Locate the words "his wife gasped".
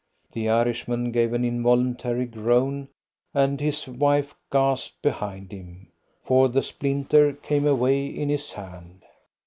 3.61-4.99